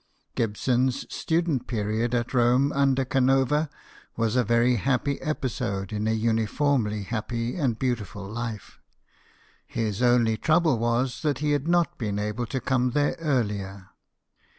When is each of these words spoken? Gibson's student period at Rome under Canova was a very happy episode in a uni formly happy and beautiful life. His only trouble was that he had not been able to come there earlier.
Gibson's 0.33 1.05
student 1.13 1.67
period 1.67 2.15
at 2.15 2.33
Rome 2.33 2.71
under 2.73 3.05
Canova 3.05 3.69
was 4.17 4.35
a 4.35 4.43
very 4.43 4.77
happy 4.77 5.21
episode 5.21 5.93
in 5.93 6.07
a 6.07 6.11
uni 6.11 6.47
formly 6.47 7.03
happy 7.03 7.55
and 7.55 7.77
beautiful 7.77 8.27
life. 8.27 8.79
His 9.67 10.01
only 10.01 10.37
trouble 10.37 10.79
was 10.79 11.21
that 11.21 11.37
he 11.37 11.51
had 11.51 11.67
not 11.67 11.99
been 11.99 12.17
able 12.17 12.47
to 12.47 12.59
come 12.59 12.89
there 12.93 13.15
earlier. 13.19 13.89